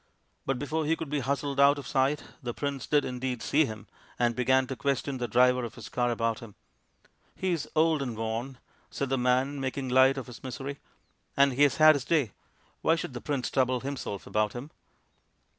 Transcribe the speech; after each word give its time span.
But 0.47 0.57
before 0.57 0.83
he 0.87 0.95
could 0.95 1.11
be 1.11 1.19
hustled 1.19 1.59
out 1.59 1.77
of 1.77 1.85
sight 1.85 2.23
the 2.41 2.55
prince 2.55 2.87
did 2.87 3.05
indeed 3.05 3.43
see 3.43 3.65
him, 3.65 3.85
and 4.17 4.35
began 4.35 4.65
to 4.65 4.75
question 4.75 5.19
the 5.19 5.27
driver 5.27 5.63
of 5.63 5.75
his 5.75 5.89
car 5.89 6.09
about 6.09 6.39
him." 6.39 6.55
He 7.35 7.51
is 7.51 7.69
old 7.75 8.01
and 8.01 8.17
worn,' 8.17 8.55
5 8.55 8.61
said 8.89 9.09
the 9.09 9.19
man, 9.19 9.59
making 9.59 9.89
light 9.89 10.17
of 10.17 10.25
his 10.25 10.41
misery," 10.41 10.79
and 11.37 11.53
he 11.53 11.61
has 11.61 11.75
had 11.75 11.93
his 11.93 12.05
day. 12.05 12.31
Why 12.81 12.95
should 12.95 13.13
the 13.13 13.21
Prince 13.21 13.51
trouble 13.51 13.81
himself 13.81 14.25
about 14.25 14.53
him 14.53 14.71